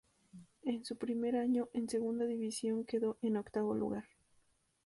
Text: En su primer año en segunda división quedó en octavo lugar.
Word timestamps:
En 0.63 0.83
su 0.83 0.97
primer 0.97 1.35
año 1.35 1.69
en 1.73 1.87
segunda 1.87 2.25
división 2.25 2.85
quedó 2.85 3.19
en 3.21 3.37
octavo 3.37 3.75
lugar. 3.75 4.05